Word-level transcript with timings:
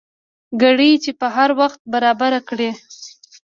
ګړۍ 0.61 0.91
چې 1.03 1.11
پر 1.19 1.29
هر 1.35 1.49
وخت 1.59 1.79
برابر 1.93 2.33
کړې. 2.49 2.69